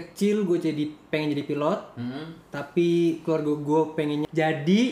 [0.00, 2.26] kecil gue jadi pengen jadi pilot Hmm.
[2.48, 2.88] tapi
[3.20, 4.82] keluarga gue pengennya jadi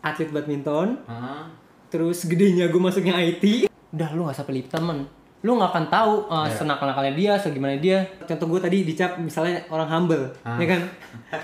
[0.00, 1.42] atlet badminton Heeh.
[1.88, 5.04] terus gedenya gue masuknya IT udah lu gak usah pilih temen
[5.40, 6.54] lu nggak akan tahu uh, Iya.
[6.56, 10.54] senakal-nakalnya dia segimana dia contoh gue tadi dicap misalnya orang humble Ah.
[10.54, 10.80] ya kan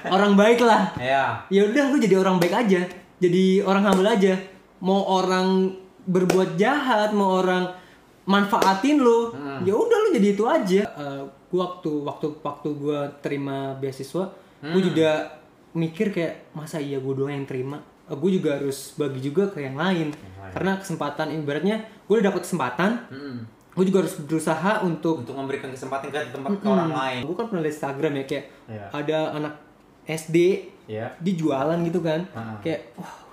[0.06, 1.42] orang baik lah Ya.
[1.48, 2.86] ya udah lu jadi orang baik aja
[3.18, 4.38] jadi orang humble aja
[4.78, 7.74] mau orang berbuat jahat mau orang
[8.24, 9.60] manfaatin lu Hmm.
[9.62, 14.28] ya udah lu jadi itu aja Eh, gua waktu waktu waktu gua terima beasiswa
[14.58, 14.74] Hmm.
[14.74, 15.10] gua juga
[15.72, 19.60] mikir kayak masa iya gua doang yang terima Eh, gua juga harus bagi juga ke
[19.60, 20.50] yang lain lain.
[20.50, 23.38] karena kesempatan ibaratnya gua udah dapat kesempatan Hmm.
[23.70, 27.20] gua juga harus berusaha untuk Untuk memberikan kesempatan ke tempat ke orang lain.
[27.22, 28.84] gua kan pernah lihat Instagram ya kayak Iya.
[28.90, 29.54] ada anak
[30.04, 30.36] SD
[30.86, 31.12] Ya.
[31.14, 32.56] dia jualan gitu kan Ah.
[32.58, 33.27] kayak wah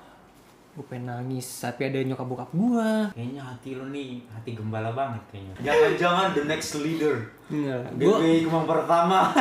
[0.75, 5.23] gue pengen nangis tapi ada nyokap bokap gua Kayaknya hati lu nih hati gembala banget
[5.31, 5.55] kayaknya.
[5.63, 7.15] Jangan-jangan the next leader.
[7.47, 9.19] Enggak GBI Kemang pertama.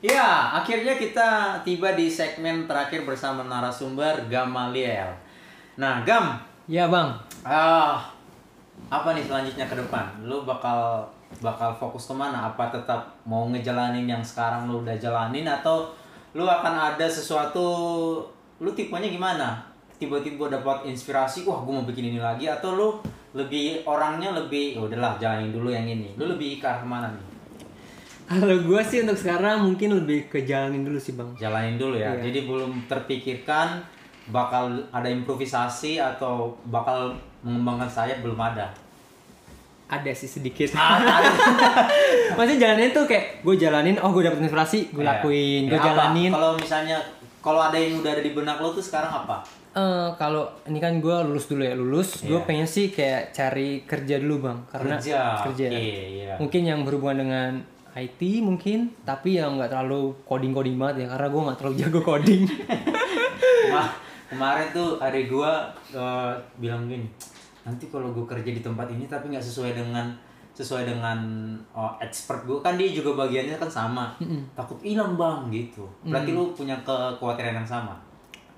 [0.00, 5.12] Ya, akhirnya kita tiba di segmen terakhir bersama narasumber Gamaliel.
[5.76, 7.12] Nah, Gam, ya bang
[7.44, 8.00] ah,
[8.88, 10.24] apa nih selanjutnya ke depan?
[10.24, 11.04] Lu bakal
[11.38, 12.50] bakal fokus ke mana?
[12.50, 15.86] Apa tetap mau ngejalanin yang sekarang lu udah jalanin atau
[16.34, 17.62] lu akan ada sesuatu?
[18.58, 19.62] Lu tipenya gimana?
[20.02, 22.88] Tiba-tiba dapat inspirasi, wah gue mau bikin ini lagi atau lu
[23.30, 26.18] lebih orangnya lebih, ya udahlah jalanin dulu yang ini.
[26.18, 27.30] Lu lebih ke arah ke mana nih?
[28.30, 32.14] kalau gua sih untuk sekarang mungkin lebih ke jalanin dulu sih bang Jalanin dulu ya.
[32.14, 32.30] Iya.
[32.30, 33.82] Jadi belum terpikirkan
[34.30, 37.10] bakal ada improvisasi atau bakal
[37.42, 38.70] mengembangkan sayap belum ada.
[39.90, 40.70] Ada sih sedikit
[42.32, 45.18] maksudnya jalanin tuh kayak gue jalanin oh gue dapet inspirasi gue Iya.
[45.18, 46.96] lakuin gue jalanin Kalau misalnya
[47.40, 49.40] kalau ada yang udah ada di benak lo tuh sekarang apa?
[49.70, 52.44] Eh, kalau ini kan gue lulus dulu ya lulus gue Iya.
[52.44, 55.18] pengen sih kayak cari kerja dulu bang karena Kerja.
[55.42, 56.34] kerja Iya, iya.
[56.36, 57.50] mungkin yang berhubungan dengan
[57.92, 62.00] IT mungkin tapi yang nggak terlalu coding coding banget ya karena gue nggak terlalu jago
[62.00, 62.42] coding
[63.62, 63.94] Kema-
[64.28, 67.06] kemarin tuh adik gua eh, bilang gini,
[67.70, 70.10] nanti kalau gue kerja di tempat ini tapi nggak sesuai dengan
[70.50, 71.18] sesuai dengan
[71.72, 74.12] oh, expert gue kan dia juga bagiannya kan sama.
[74.58, 75.86] Takut hilang bang gitu.
[76.02, 77.94] Berarti lu punya kekhawatiran yang sama?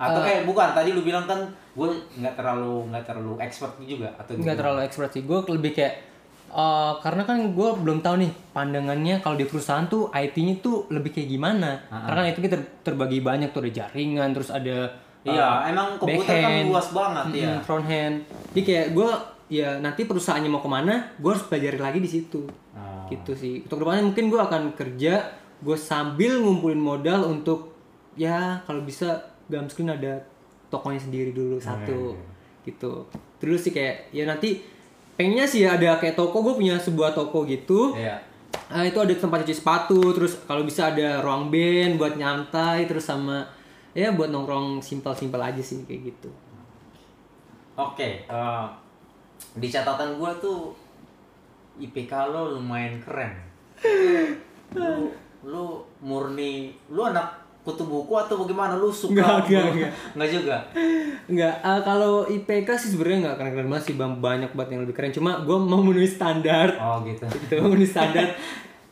[0.00, 0.42] Atau eh.
[0.42, 1.38] bukan tadi lu bilang kan
[1.76, 5.22] gue nggak terlalu nggak terlalu expert juga atau nggak terlalu expert sih.
[5.22, 5.94] Gue lebih kayak
[6.50, 11.12] eh, karena kan gue belum tahu nih pandangannya kalau di perusahaan tuh IT-nya tuh lebih
[11.12, 11.86] kayak gimana.
[11.86, 14.90] Karena kan itu kita terbagi banyak tuh ada jaringan terus ada
[15.22, 17.50] eh, Iya, emang komputer kan luas banget ya.
[17.54, 18.16] mm-mm, front hand.
[18.52, 19.10] Jadi kayak gue
[19.52, 22.42] ya nanti perusahaannya mau ke mana gue harus pelajari lagi di situ.
[22.72, 23.04] Oh.
[23.06, 23.60] gitu sih.
[23.62, 25.12] Untuk ke depannya mungkin gue akan kerja
[25.60, 27.76] gue sambil ngumpulin modal untuk
[28.16, 30.16] ya kalau bisa Gamscreen ada
[30.68, 32.16] tokonya sendiri dulu satu.
[32.64, 33.04] gitu.
[33.36, 34.62] Terus sih kayak ya nanti
[35.12, 37.92] pengennya sih ada kayak toko gue punya sebuah toko gitu.
[37.92, 38.16] Iya.
[38.72, 43.04] Ah, itu ada tempat cuci sepatu terus kalau bisa ada ruang band buat nyantai terus
[43.04, 43.44] sama
[43.92, 46.30] ya buat nongkrong simpel-simpel aja sih kayak gitu
[47.72, 48.64] Oke, eh,
[49.56, 50.76] di catatan gua tuh
[51.74, 53.32] IPK lo lumayan keren.
[54.72, 55.08] Lu,
[55.42, 55.64] lu
[56.00, 57.32] murni, lu anak
[57.64, 58.76] kutu buku atau bagaimana?
[58.76, 59.16] Lu suka?
[59.16, 59.92] Nggak, nggak, nggak.
[60.12, 60.56] Nggak juga.
[61.24, 64.94] Enggak, eh, kalau IPK sih sebenarnya nggak keren-keren banget sih bang banyak banget yang lebih
[64.94, 67.24] keren cuma gue mau memenuhi standar Oh gitu.
[67.24, 68.36] gitu memenuhi standar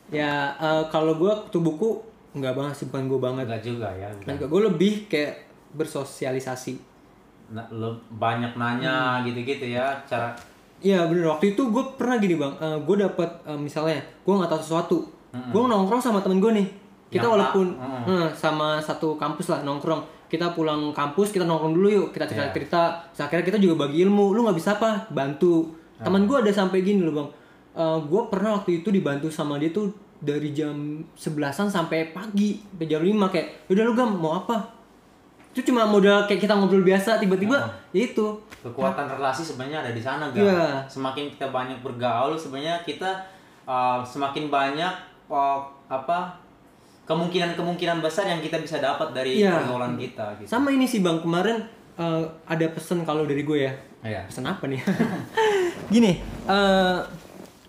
[0.09, 2.01] ya eh, kalau gue tuh buku
[2.31, 3.45] nggak banget sih bukan gue banget.
[3.45, 4.07] Nggak juga ya.
[4.41, 5.33] Gue lebih kayak
[5.73, 6.73] bersosialisasi.
[7.51, 9.27] Nah, lo banyak nanya Hmm.
[9.27, 10.31] gitu-gitu ya cara.
[10.79, 11.27] Iya bener.
[11.29, 14.97] Waktu itu gue pernah gini bang, gue dapet eh, misalnya gue nggak tahu sesuatu,
[15.29, 16.67] gue nongkrong sama temen gue nih,
[17.11, 21.75] kita Yang walaupun tak- eh, sama satu kampus lah nongkrong, kita pulang kampus kita nongkrong
[21.75, 22.81] dulu yuk, kita cerita cerita,
[23.11, 25.69] Terus akhirnya kita juga bagi ilmu, lu nggak bisa apa, bantu.
[25.99, 27.29] Temen gue ada sampai gini loh bang,
[28.01, 33.01] gue pernah waktu itu dibantu sama dia tuh dari jam 11-an sampai pagi, sampai jam
[33.01, 34.61] 5 kayak, udah lu gam mau apa?
[35.51, 37.57] Itu cuma modal kayak kita ngobrol biasa, tiba-tiba
[37.91, 38.27] ya itu
[38.61, 40.37] Kekuatan relasi sebenarnya ada di sana, Nah.
[40.37, 40.45] Gam.
[40.45, 40.65] Iya.
[40.85, 43.09] Semakin kita banyak bergaul, sebenarnya kita
[43.65, 44.93] uh, semakin banyak
[45.27, 45.59] uh,
[45.89, 46.37] apa
[47.03, 49.57] kemungkinan-kemungkinan besar yang kita bisa dapat dari Iya.
[49.59, 50.47] pergaulan kita gitu.
[50.47, 51.59] Sama ini sih bang kemarin
[51.99, 53.73] eh, ada pesan kalau dari gue ya.
[54.01, 54.21] Iya.
[54.31, 54.79] Pesan apa nih?
[55.93, 56.97] gini, eh,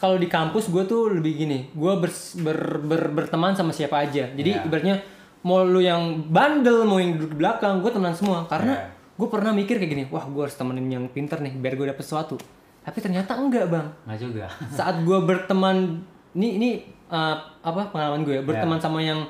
[0.03, 4.27] kalau di kampus gue tuh lebih gini, gue bers- ber- ber- berteman sama siapa aja.
[4.29, 4.67] Jadi Iya.
[4.67, 4.97] ibaratnya
[5.41, 8.43] mau lu yang bandel, mau yang duduk di belakang, gue teman semua.
[8.45, 8.87] Karena Iya.
[8.91, 12.03] gue pernah mikir kayak gini, wah gue harus temenin yang pinter nih biar gue dapet
[12.03, 12.35] sesuatu.
[12.83, 13.87] Tapi ternyata enggak bang.
[14.03, 14.45] Nggak juga.
[14.75, 16.03] Saat gue berteman,
[16.35, 16.71] ini ini
[17.07, 19.23] eh, apa pengalaman gue ya, berteman sama yang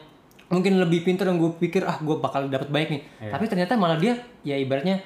[0.49, 3.03] mungkin lebih pintar yang gue pikir ah gue bakal dapet baik nih.
[3.21, 3.31] Iya.
[3.37, 5.05] Tapi ternyata malah dia ya ibaratnya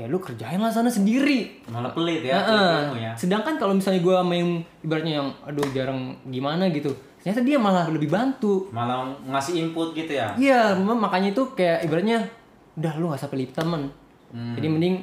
[0.00, 2.76] ya lu kerjain lah sana sendiri Malah pelit ya, Heeh.
[2.88, 3.12] pelit ya.
[3.14, 4.48] sedangkan kalau misalnya gue main
[4.80, 6.88] ibaratnya yang aduh jarang gimana gitu
[7.18, 10.32] ternyata dia malah lebih bantu Malah ngasih input gitu ya.
[10.34, 12.24] iya memang makanya itu kayak ibaratnya
[12.72, 13.82] udah lu gak usah pilih temen
[14.30, 14.54] Hmm.
[14.54, 14.94] jadi mending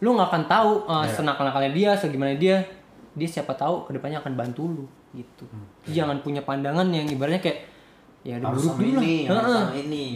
[0.00, 1.12] lu nggak akan tahu uh, Iya.
[1.14, 2.64] senakal-nakalnya dia segimana dia
[3.12, 5.44] dia siapa tahu ke depannya akan bantu lu gitu
[5.84, 7.68] jangan punya pandangan yang ibaratnya kayak
[8.20, 8.56] ya udah Hmm.
[8.56, 10.06] Harus buruk dulu lah ini, sama ini.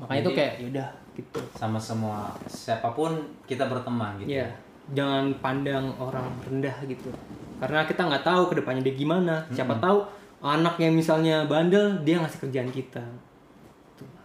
[0.00, 1.40] Makanya itu kayak yaudah gitu.
[1.52, 3.12] Sama semua siapa pun
[3.44, 4.40] kita berteman gitu.
[4.40, 4.48] ya
[4.90, 7.12] jangan pandang orang rendah gitu.
[7.60, 9.44] Karena kita nggak tahu ke depannya dia gimana.
[9.52, 10.02] Siapa tahu
[10.40, 13.04] anak yang misalnya bandel dia ngasih kerjaan kita.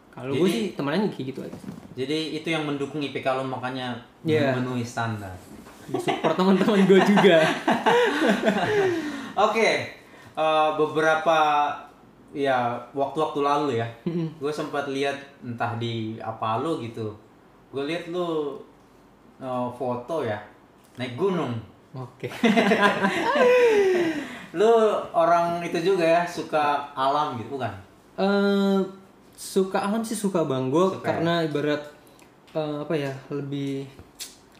[0.10, 1.60] Kalau gue Jadi- sih temennya kayak gitu aja.
[1.94, 3.92] Jadi itu yang mendukung IPK lo makanya
[4.24, 4.56] Iya.
[4.56, 5.36] memenuhi standar.
[5.86, 7.45] support teman-teman gue juga.
[9.45, 9.69] Oke,
[10.33, 11.38] eh, beberapa
[12.36, 13.88] ya waktu-waktu lalu ya,
[14.36, 17.16] gue sempat lihat entah di apa lo gitu,
[17.72, 18.60] gue lihat lo
[19.40, 20.38] eh, foto ya
[21.00, 21.56] naik gunung.
[21.96, 22.28] oke
[24.56, 27.72] Lo orang itu juga ya suka alam gitu bukan?
[28.16, 28.80] Eh,
[29.36, 31.00] suka alam sih suka bang gue ya?
[31.04, 31.84] karena ibarat
[32.52, 33.88] eh, apa ya lebih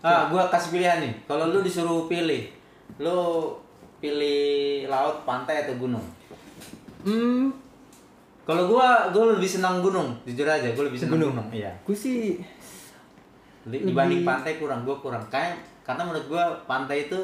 [0.06, 1.14] Ah, gue kasih pilihan nih.
[1.26, 2.46] Kalau lu disuruh pilih,
[3.02, 3.50] lu
[3.98, 6.06] pilih laut, pantai atau gunung?
[7.02, 7.50] hmm
[8.46, 11.50] Kalau gua, gua lebih senang gunung, jujur aja, gua lebih senang gunung.
[11.50, 11.74] Iya.
[11.82, 12.38] gue sih
[13.66, 15.26] Di- Dibanding pantai kurang, gua kurang.
[15.28, 17.18] Kayak karena menurut gua pantai itu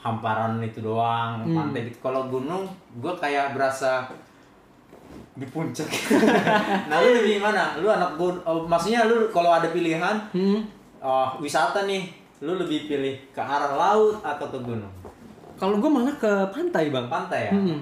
[0.00, 1.92] hamparan itu doang, pantai.
[2.00, 2.64] Kalau gunung,
[2.96, 4.08] gua kayak berasa
[5.32, 5.88] di puncak.
[6.88, 7.76] nah, lu lebih mana?
[7.76, 10.60] Lu anak gun, oh, maksudnya lu kalau ada pilihan hmm
[11.02, 12.08] oh, wisata nih,
[12.40, 14.92] lu lebih pilih ke arah laut atau ke gunung?
[15.52, 17.52] kalau gue malah ke pantai bang Pantai ya?
[17.54, 17.80] Hmm.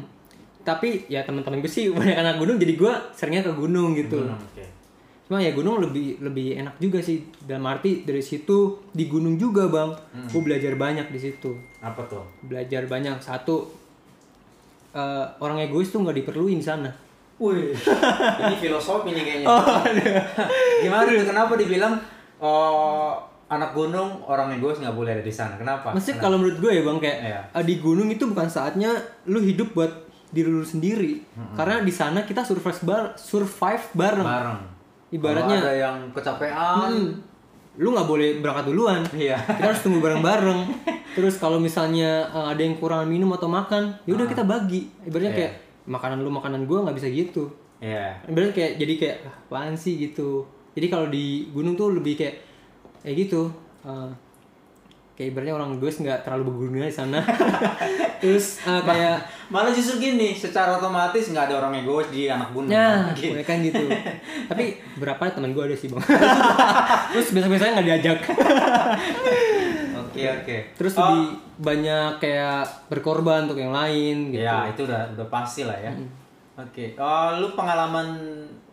[0.61, 4.21] Tapi ya teman-teman gue sih banyak anak gunung jadi gue seringnya ke gunung gitu.
[4.21, 4.65] Gunung, oke.
[5.31, 9.71] Cuma ya gunung lebih lebih enak juga sih dalam arti dari situ di gunung juga
[9.71, 9.95] bang.
[10.27, 11.55] Gue belajar banyak di situ.
[11.79, 12.27] Apa tuh?
[12.43, 13.71] Belajar banyak satu
[14.91, 16.91] eh, orang egois tuh nggak diperluin di sana.
[17.41, 17.73] Wih,
[18.45, 19.49] ini filosofi nih kayaknya.
[20.85, 21.25] Gimana tuh?
[21.25, 21.95] Kenapa dibilang
[22.37, 23.17] oh,
[23.49, 25.57] anak gunung orang egois nggak boleh ada di sana?
[25.57, 25.95] Kenapa?
[25.97, 27.41] Maksudnya kalau menurut gue ya bang kayak Iya.
[27.55, 28.93] eh, di gunung itu bukan saatnya
[29.25, 31.21] lu hidup buat diri lu sendiri.
[31.53, 34.25] Karena di sana kita survive bar survive bareng.
[34.25, 34.61] bareng.
[35.11, 37.29] Ibaratnya- Kalau ada yang kecapean, Hmm.
[37.73, 39.01] Lu nggak boleh berangkat duluan.
[39.13, 39.39] iya.
[39.39, 40.61] kita harus tunggu bareng-bareng
[41.17, 45.27] terus kalau misalnya uh, ada yang kurang minum atau makan ya udah kita bagi ibaratnya
[45.29, 45.39] Iya.
[45.41, 45.53] kayak
[45.85, 48.21] makanan lu makanan gua nggak bisa gitu Iya.
[48.27, 52.43] ibaratnya kayak jadi kayak ah, apaan sih gitu jadi kalau di gunung tuh lebih kayak
[53.01, 53.49] kayak gitu
[53.83, 54.11] uh,
[55.21, 57.21] kayak ibaratnya orang gue nggak terlalu berguna di sana
[58.25, 59.21] terus uh, kayak
[59.51, 62.71] Malah justru gini, secara otomatis nggak ada orang egois di anak gunung.
[62.71, 63.35] ya Gitu.
[63.43, 63.83] kan gitu
[64.47, 64.65] tapi
[64.95, 65.99] berapa teman gue ada sih bang
[67.13, 68.19] terus biasa-biasanya nggak diajak
[70.01, 70.57] Oke oke.
[70.75, 71.27] terus Oh, lebih
[71.61, 75.93] banyak kayak berkorban untuk yang lain gitu Ya itu udah udah pasti lah ya.
[76.57, 76.95] Oke.
[76.95, 78.19] Oh, lu pengalaman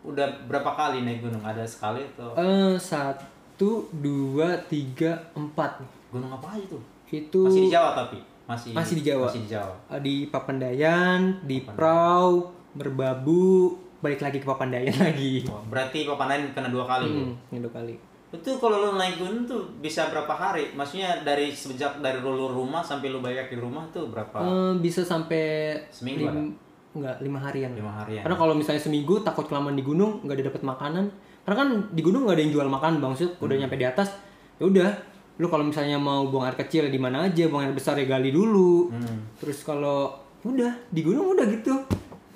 [0.02, 1.40] udah berapa kali naik gunung?
[1.40, 5.78] Ada sekali atau Eh, satu dua tiga empat
[6.10, 6.82] gunung apa aja tuh?
[7.06, 9.26] itu Masih di Jawa tapi masih Masih di Jawa.
[9.26, 9.74] Masih di Jawa.
[9.88, 16.68] eh, di Papandayan di Prau Merbabu balik lagi ke Papandayan lagi Oh, berarti papanan kena
[16.68, 17.94] dua kali hmm, ini dua kali
[18.28, 20.68] Itu kalau lu naik gunung tuh bisa berapa hari?
[20.70, 24.36] Maksudnya dari sejak dari lu rumah sampai lu balik di rumah tuh berapa?
[24.38, 26.52] Eh, bisa sampai Seminggu lim-
[26.90, 28.20] enggak lima harian Lima harian.
[28.20, 31.04] karena kalau misalnya seminggu takut kelamaan di gunung nggak ada dapat makanan
[31.42, 33.60] karena kan di gunung nggak ada yang jual makan bang Maksudnya udah Hmm.
[33.62, 34.08] nyampe di atas
[34.54, 34.90] ya udah
[35.38, 38.04] lu kalau misalnya mau buang air kecil ya di mana aja buang air besar ya
[38.04, 39.18] gali dulu Hmm.
[39.36, 41.74] terus kalau udah di gunung udah gitu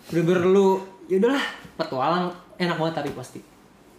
[0.06, 0.68] bener-bener lu
[1.04, 1.44] ya udahlah
[1.74, 3.40] petualang enak banget tapi pasti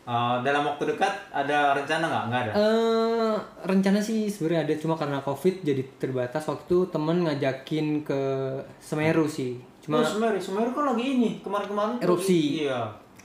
[0.03, 2.24] Eh, dalam waktu dekat ada rencana nggak?
[2.27, 2.51] Nggak ada.
[2.53, 8.19] eh rencana sih sebenarnya ada cuma karena covid jadi terbatas waktu itu temen ngajakin ke
[8.77, 12.67] Semeru sih cuma Oh, Semeru, Semeru kan lagi ini kemarin-kemarin Erupsi.
[12.67, 12.83] Iya.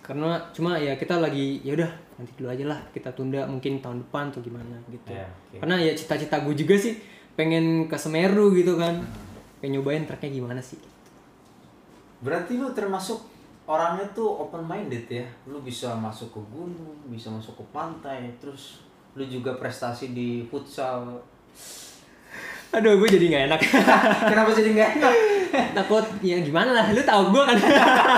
[0.08, 4.00] Karena cuma ya kita lagi ya udah nanti dulu aja lah kita tunda mungkin tahun
[4.08, 5.60] depan atau gimana gitu Iya, oke.
[5.60, 6.96] karena ya cita-cita gue juga sih
[7.36, 9.04] pengen ke Semeru gitu kan
[9.60, 10.80] pengen nyobain treknya gimana sih
[12.18, 13.22] Berarti lu termasuk
[13.62, 15.22] orangnya tuh open minded ya.
[15.46, 18.82] Lu bisa masuk ke gunung, bisa masuk ke pantai, terus
[19.14, 21.14] lu juga prestasi di futsal.
[22.70, 23.60] Aduh gue jadi nggak enak
[24.30, 25.14] Kenapa jadi nggak enak?
[25.72, 27.56] takut ya gimana lah lu tahu gue kan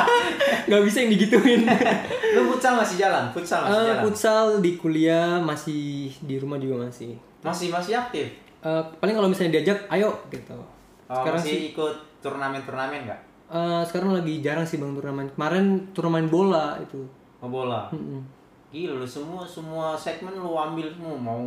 [0.66, 1.62] nggak bisa yang digituin
[2.34, 4.02] Lu futsal masih jalan, futsal masih Eh, jalan.
[4.02, 5.84] futsal di kuliah masih
[6.18, 8.26] di rumah juga masih Masih masih aktif.
[8.60, 10.58] Eh, paling kalau misalnya diajak ayo gitu
[11.06, 13.20] Oh, sekarang masih sih ikut turnamen-turnamen nggak?
[13.48, 17.02] eh, sekarang lagi jarang sih bang turnamen kemarin turnamen bola itu
[17.38, 17.86] Oh bola.
[17.88, 18.22] Mm-mm.
[18.68, 21.42] gila lu semua semua segmen lu ambil semua mau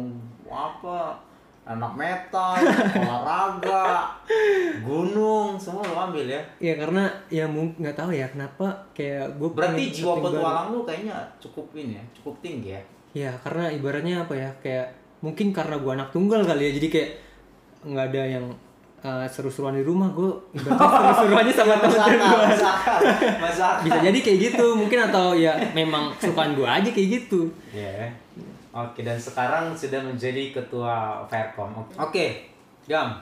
[0.45, 1.15] apa
[1.63, 2.59] anak metal
[2.99, 4.11] olahraga
[4.83, 6.41] gunung semua lu ambil ya.
[6.59, 11.15] Ya karena ya mungkin nggak tahu ya kenapa kayak gue berarti jiwa petualang lu kayaknya
[11.39, 12.81] cukup ini ya cukup tinggi ya.
[13.13, 14.87] Ya karena ibaratnya apa ya kayak
[15.23, 17.09] mungkin karena gue anak tunggal kali ya jadi kayak
[17.83, 18.45] nggak ada yang
[19.03, 20.31] uh, seru-seruan di rumah gue
[20.67, 22.45] seru-seruannya sama teman-teman gue
[23.87, 27.47] bisa jadi kayak gitu mungkin atau ya memang kesukaan gue aja kayak gitu.
[27.71, 28.11] Ya.
[28.73, 31.77] Oke, dan sekarang sudah menjadi ketua Faircom.
[31.93, 32.49] Oke,
[32.89, 33.21] Gam.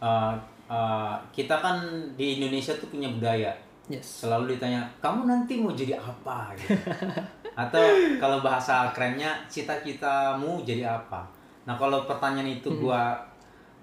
[0.00, 0.32] Uh,
[0.64, 1.84] uh, kita kan
[2.16, 3.52] di Indonesia tuh punya budaya.
[3.92, 6.56] yes Selalu ditanya, kamu nanti mau jadi apa?
[6.56, 6.72] Gitu.
[7.60, 7.84] Atau
[8.16, 11.28] kalau bahasa kerennya, cita-citamu jadi apa?
[11.68, 13.20] Nah, kalau pertanyaan itu gua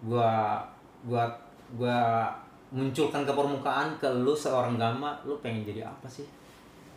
[0.02, 0.58] gua
[1.06, 1.30] gua
[1.78, 2.30] gua
[2.72, 6.24] munculkan ke permukaan ke lu seorang Gama, lu pengen jadi apa sih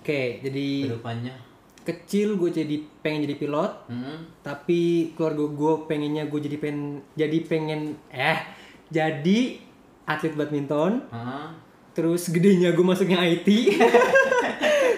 [0.04, 1.34] oke jadi ke depannya?
[1.84, 4.24] Kecil gue jadi pengen jadi pilot Hmm.
[4.40, 4.80] tapi
[5.12, 6.80] keluarga gue pengennya gue jadi pengen
[7.14, 8.40] jadi pengen eh
[8.88, 9.60] jadi
[10.04, 11.52] atlet badminton Hah?
[11.92, 13.48] terus gedenya gue masuknya IT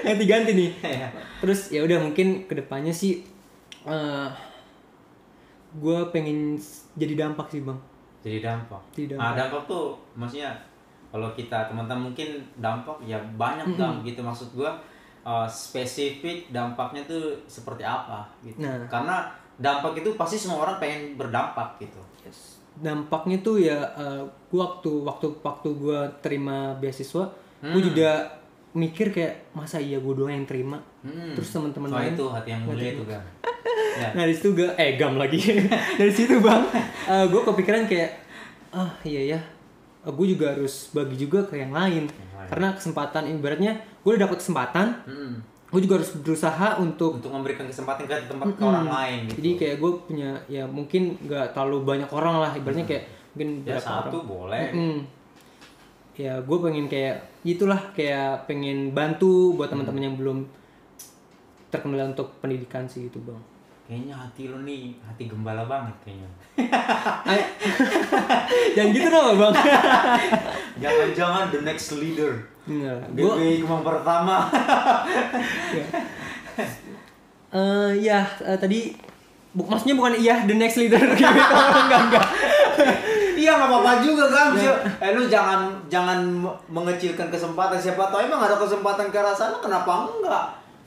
[0.01, 1.09] ganti ganti nih Iya.
[1.39, 3.27] terus ya udah mungkin ke depannya sih
[3.85, 4.29] eh
[5.77, 6.57] gue pengen
[6.95, 7.77] jadi dampak sih bang
[8.19, 8.83] jadi dampak.
[8.91, 9.23] Jadi dampak.
[9.23, 10.51] Nah, dampak tuh maksudnya
[11.07, 12.27] kalau kita teman-teman mungkin
[12.57, 14.75] dampak ya banyak dong gitu maksud gua
[15.27, 18.63] uh, spesifik dampaknya tuh seperti apa gitu.
[18.63, 18.87] Nah.
[18.87, 19.27] Karena
[19.59, 21.99] dampak itu pasti semua orang pengen berdampak gitu.
[22.23, 22.55] Yes.
[22.77, 23.89] dampaknya tuh ya
[24.53, 27.25] gue waktu waktu waktu gue terima beasiswa
[27.65, 28.37] gue juga
[28.77, 31.33] mikir kayak masa iya gue doang yang terima Hmm.
[31.33, 33.23] terus teman-teman lain itu hati yang mulia itu kan.
[34.03, 34.09] ya.
[34.13, 35.39] Nah dari situ gue, eh gam lagi.
[36.03, 36.67] dari situ bang,
[37.31, 38.11] gue kepikiran kayak,
[38.75, 39.41] ah iya ya,
[40.03, 42.11] gue juga harus bagi juga ke yang lain.
[42.11, 42.49] lain.
[42.51, 45.43] Karena kesempatan ibaratnya, gue udah dapat kesempatan, Hmm.
[45.67, 47.19] gue juga harus berusaha untuk.
[47.19, 49.35] Untuk memberikan kesempatan ke tempat ke orang lain gitu.
[49.43, 53.75] Jadi kayak gue punya, ya mungkin nggak terlalu banyak orang lah, ibaratnya kayak mungkin ya
[53.75, 54.31] berapa satu orang.
[54.31, 54.67] boleh.
[54.71, 54.99] Mm.
[56.17, 60.39] Ya gue pengen kayak itulah kayak pengen bantu buat teman-teman yang belum
[61.69, 63.43] terkendala untuk pendidikan sih gitu bang.
[63.87, 66.27] Kayaknya hati lu nih hati gembala banget kayaknya.
[67.23, 67.47] Ay-
[68.75, 69.55] Jangan gitu dong bang.
[70.77, 72.35] Jangan-jangan the next leader.
[72.67, 74.51] Enggak, gue BPI Kemang pertama.
[77.49, 78.91] eh ya eh, tadi
[79.53, 81.23] bu, maksudnya bukan iya the next leader gitu
[81.79, 82.27] enggak enggak.
[83.37, 84.51] Iya nggak apa-apa juga kan.
[84.53, 84.75] Ya.
[84.99, 89.57] Eh lu jangan jangan me- mengecilkan kesempatan siapa tahu emang ada kesempatan ke arah sana
[89.57, 90.47] kenapa enggak?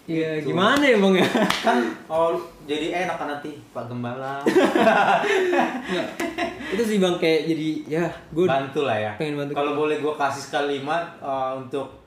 [0.10, 0.50] Iya Gitu.
[0.50, 1.28] gimana ya bang ya?
[1.62, 1.78] Kan
[2.10, 2.34] oh
[2.66, 4.42] jadi enak kan nanti Pak Gembala.
[6.74, 9.12] Itu sih bang kayak jadi ya gue bantu lah ya.
[9.22, 9.54] pengen bantu.
[9.54, 12.00] Kalau boleh gua kasih kalimat eh, untuk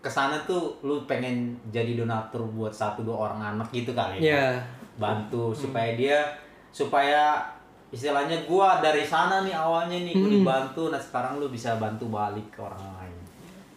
[0.00, 4.56] ke sana tuh lu pengen jadi donatur buat satu dua orang anak gitu kali ya
[4.96, 6.24] bantu supaya dia
[6.72, 7.44] supaya
[7.92, 12.48] istilahnya gua dari sana nih awalnya nih gua dibantu nah sekarang lu bisa bantu balik
[12.48, 13.09] ke orang lain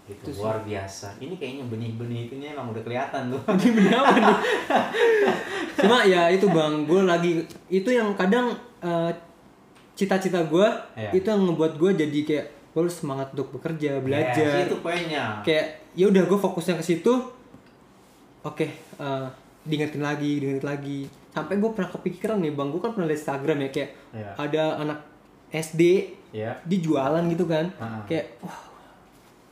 [0.03, 3.39] gitu luar biasa ini kayaknya benih-benih itunya emang udah kelihatan tuh
[3.72, 4.38] bener apa nih?
[5.75, 7.31] Cuma ya itu bang gue lagi
[7.67, 9.12] itu yang kadang eh,
[9.93, 11.10] cita-cita gue Iya.
[11.13, 14.36] itu yang ngebuat gue jadi kayak gue harus semangat untuk bekerja belajar.
[14.60, 17.13] Yes, itu poinnya kayak ya udah gue fokusnya ke situ
[18.41, 18.65] oke
[18.98, 19.27] eh,
[19.63, 23.57] diingetin lagi diingetin lagi sampai gue pernah kepikiran nih bang gue kan pernah liat Instagram
[23.57, 24.29] ya kayak Iya.
[24.36, 25.00] ada anak
[25.50, 25.81] SD
[26.31, 28.03] ya di jualan gitu kan Ah.
[28.03, 28.73] kayak wah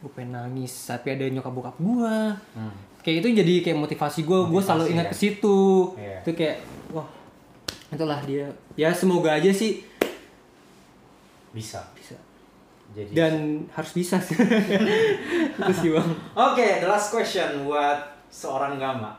[0.01, 2.15] gue pengen nangis tapi ada nyokap bokap gue
[2.51, 2.74] Hmm.
[3.00, 5.12] kayak itu jadi kayak motivasi gue gue selalu ingat ya.
[5.12, 5.60] ke situ
[5.96, 6.17] Iya.
[6.20, 6.58] itu kayak
[6.89, 7.08] wah
[7.88, 9.86] itulah dia ya semoga aja sih
[11.51, 12.15] bisa bisa
[12.91, 13.34] jadi dan
[13.70, 14.36] harus bisa sih
[15.60, 19.15] itu sih bang Oke, the last question buat seorang Gama.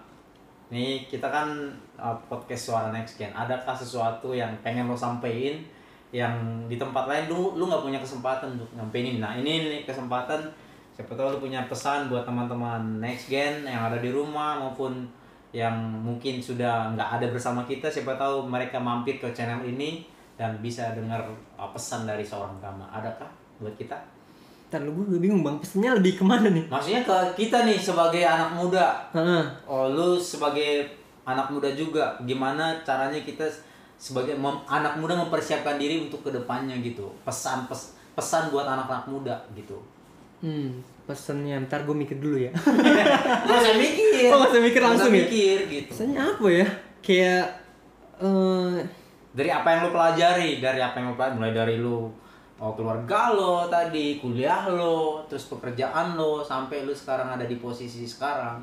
[0.68, 1.52] Nih, kita kan
[1.94, 3.28] uh, podcast Suara Next Gen.
[3.30, 5.60] Adakah sesuatu yang pengen lo sampein
[6.10, 6.32] yang
[6.64, 9.18] di tempat lain lu lu nggak punya kesempatan untuk nyampein ini?
[9.18, 10.40] Nah, ini nih kesempatan
[10.92, 15.08] siapa tahu lu punya pesan buat teman-teman Next Gen yang ada di rumah maupun
[15.52, 20.04] yang mungkin sudah nggak ada bersama kita siapa tahu mereka mampir ke channel ini
[20.36, 21.20] dan bisa dengar
[21.60, 22.88] uh, pesan dari seorang Gama.
[22.88, 23.28] Adakah
[23.60, 23.96] buat kita?
[24.72, 28.24] Ntar lu gue bingung bang pesennya lebih ke mana nih Maksudnya ke kita nih sebagai
[28.24, 29.04] anak muda.
[29.12, 29.44] Heeh.
[29.68, 30.88] Oh, lu sebagai
[31.28, 33.44] anak muda juga, gimana caranya kita
[34.00, 37.12] sebagai mem- anak muda mempersiapkan diri untuk ke depannya gitu.
[37.22, 39.76] Pesan pes- pesan buat anak-anak muda gitu.
[40.42, 42.50] Hmm, pesennya ntar gue mikir dulu ya.
[43.46, 44.26] Gak usah mikir.
[44.34, 45.22] Oh, usah mikir langsung ya?
[45.22, 45.90] mikir gitu.
[45.94, 46.66] Pesennya apa ya?
[46.98, 47.46] Kayak
[48.18, 48.78] eh
[49.32, 52.10] Dari apa yang lu pelajari, dari apa yang lu pelajari, mulai dari lu
[52.62, 58.06] oh, keluarga lo tadi, kuliah lo, terus pekerjaan lo, sampai lu sekarang ada di posisi
[58.06, 58.62] sekarang.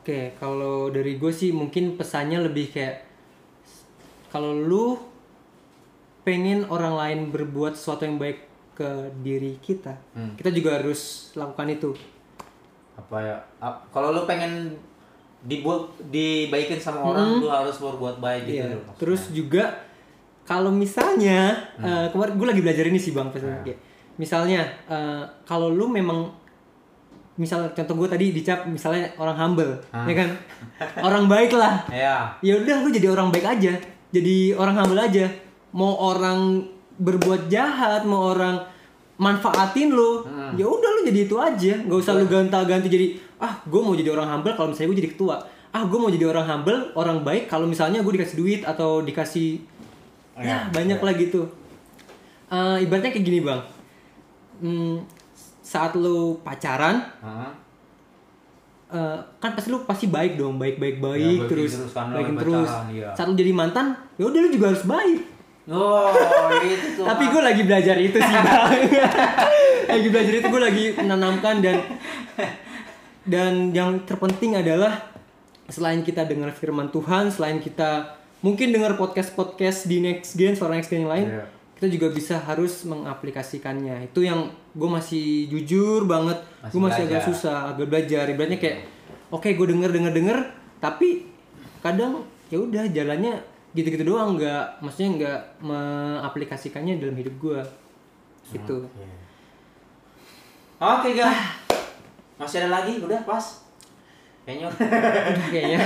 [0.00, 3.08] Oke, kalau dari gue sih mungkin pesannya lebih kayak
[4.28, 5.00] kalau lu
[6.24, 8.88] pengen orang lain berbuat sesuatu yang baik ke
[9.18, 10.34] diri kita, Hmm.
[10.34, 11.00] kita juga harus
[11.32, 11.90] lakukan itu.
[12.94, 13.36] apa ya
[13.90, 14.70] kalau lu pengen
[15.42, 18.70] dibuat dibaikin sama orang lu harus berbuat baik gitu Iya.
[18.70, 19.00] loh maksudnya.
[19.00, 19.64] Terus juga
[20.42, 21.82] kalau misalnya Hmm.
[21.82, 23.78] eh, kemarin gue lagi belajar ini sih bang, pesan kayak,
[24.14, 26.30] misalnya eh, kalau lu memang
[27.34, 30.06] misal contoh gue tadi dicap misalnya orang humble, Ah.
[30.06, 30.30] ya kan,
[31.02, 31.82] orang baik lah.
[31.92, 33.74] ya ya udah lu jadi orang baik aja
[34.10, 35.26] jadi orang humble aja
[35.72, 36.62] mau orang
[36.98, 38.62] berbuat jahat mau orang
[39.14, 40.26] manfaatin lu
[40.58, 41.74] ya udah lu jadi itu aja.
[41.82, 43.06] Nggak usah lu ganta-ganti jadi
[43.42, 45.36] ah gue mau jadi orang humble kalau misalnya gue jadi ketua.
[45.74, 49.58] Ah gue mau jadi orang humble orang baik kalau misalnya gue dikasih duit atau dikasih
[50.38, 51.46] ya banyak lah gitu.
[52.50, 53.60] Eh, ibaratnya kayak gini bang.
[54.62, 55.02] Hmm,
[55.64, 57.50] saat lu pacaran Heeh.
[58.94, 62.38] eh, kan pasti lu pasti baik dong baik baik baik baikin terus, terus kan, baikin
[62.38, 62.68] lagi terus.
[62.70, 63.08] pacaran, iya.
[63.18, 65.33] saat lu jadi mantan ya udah lu juga harus baik
[65.66, 66.12] oh
[66.60, 68.72] itu tapi gue lagi belajar itu sih bang.
[69.94, 71.76] Lagi belajar itu gue lagi menanamkan dan
[73.24, 75.00] dan yang terpenting adalah
[75.68, 80.76] selain kita dengar firman Tuhan selain kita mungkin dengar podcast podcast di next gen suara
[80.76, 81.44] next gen yang lain Iya.
[81.74, 84.08] kita juga bisa harus mengaplikasikannya.
[84.08, 86.38] Itu yang gue masih jujur banget.
[86.68, 88.24] Gue masih agak susah agak belajar.
[88.26, 88.78] Ibaratnya kayak
[89.28, 90.38] oke gue denger denger denger
[90.78, 91.26] tapi
[91.80, 93.42] kadang ya udah jalannya
[93.74, 97.60] gitu-gitu doang nggak maksudnya nggak mengaplikasikannya dalam hidup gue
[98.54, 98.86] gitu.
[100.78, 101.64] Oke guys
[102.34, 102.98] masih ada lagi?
[102.98, 103.62] Udah pas?
[104.44, 104.66] Kayaknya
[105.32, 105.80] Udah kayaknya.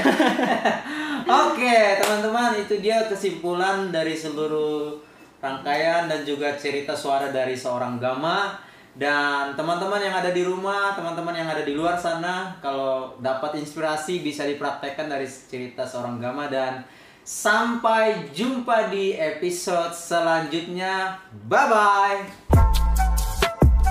[1.29, 4.97] Oke, teman-teman, itu dia kesimpulan dari seluruh
[5.39, 8.57] rangkaian dan juga cerita suara dari seorang Gama.
[8.99, 14.27] Dan teman-teman yang ada di rumah, teman-teman yang ada di luar sana, kalau dapat inspirasi
[14.27, 16.51] bisa dipraktekkan dari cerita seorang Gama.
[16.51, 16.83] Dan
[17.29, 21.21] sampai jumpa di episode selanjutnya.
[21.45, 22.21] Bye bye.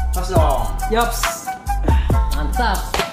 [0.09, 0.65] Pas dong.
[0.89, 1.45] Yops
[2.33, 3.06] mantap